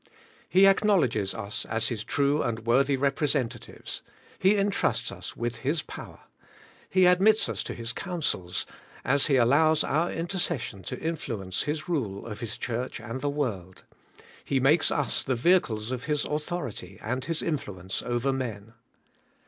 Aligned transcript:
i. 0.01 0.09
12). 0.09 0.15
He 0.49 0.65
acknowledges 0.65 1.35
ns 1.39 1.63
as 1.67 1.89
His 1.89 2.03
true 2.03 2.41
and 2.41 2.65
worthy 2.65 2.97
representatives; 2.97 4.01
He 4.39 4.57
entrusts 4.57 5.11
us 5.11 5.37
with 5.37 5.57
His 5.57 5.83
power; 5.83 6.21
He 6.89 7.05
admits 7.05 7.47
us 7.47 7.61
to 7.61 7.75
His 7.75 7.93
counsels, 7.93 8.65
as 9.05 9.27
He 9.27 9.35
allows 9.35 9.83
our 9.83 10.09
interces 10.11 10.59
sion 10.63 10.81
to 10.85 10.99
influence 10.99 11.61
His 11.61 11.87
rule 11.87 12.25
of 12.25 12.39
His 12.39 12.57
Church 12.57 12.99
and 12.99 13.21
the 13.21 13.29
world; 13.29 13.83
He 14.43 14.59
makes 14.59 14.89
us 14.89 15.23
the 15.23 15.35
vehicles 15.35 15.91
of 15.91 16.05
His 16.05 16.25
authority 16.25 16.97
and 17.03 17.25
His 17.25 17.43
influence 17.43 18.01
over 18.01 18.33
men. 18.33 18.73